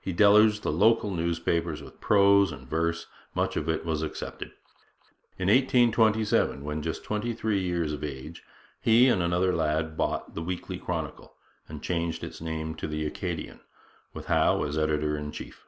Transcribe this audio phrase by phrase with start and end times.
[0.00, 4.52] He deluged the local newspapers with prose and verse, much of which was accepted.
[5.36, 8.44] In 1827, when just twenty three years of age,
[8.80, 11.34] he and another lad bought the Weekly Chronicle,
[11.68, 13.62] and changed its name to the Acadian,
[14.12, 15.66] with Howe as editor in chief.